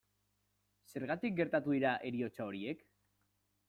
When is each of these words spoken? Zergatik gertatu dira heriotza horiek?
Zergatik 0.93 1.37
gertatu 1.43 1.79
dira 1.79 1.95
heriotza 2.11 2.51
horiek? 2.53 2.87